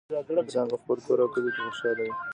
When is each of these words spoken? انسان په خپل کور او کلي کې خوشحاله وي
انسان 0.43 0.65
په 0.71 0.77
خپل 0.81 0.97
کور 1.05 1.17
او 1.23 1.29
کلي 1.33 1.49
کې 1.55 1.61
خوشحاله 1.65 2.01
وي 2.05 2.13